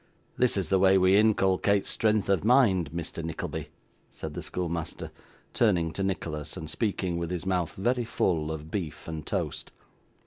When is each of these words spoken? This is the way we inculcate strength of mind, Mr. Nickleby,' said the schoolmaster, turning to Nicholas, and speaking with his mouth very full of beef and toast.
This 0.35 0.57
is 0.57 0.69
the 0.69 0.79
way 0.79 0.97
we 0.97 1.15
inculcate 1.15 1.85
strength 1.85 2.27
of 2.27 2.43
mind, 2.43 2.89
Mr. 2.91 3.23
Nickleby,' 3.23 3.69
said 4.09 4.33
the 4.33 4.41
schoolmaster, 4.41 5.11
turning 5.53 5.93
to 5.93 6.01
Nicholas, 6.01 6.57
and 6.57 6.67
speaking 6.67 7.19
with 7.19 7.29
his 7.29 7.45
mouth 7.45 7.75
very 7.75 8.03
full 8.03 8.51
of 8.51 8.71
beef 8.71 9.07
and 9.07 9.23
toast. 9.27 9.71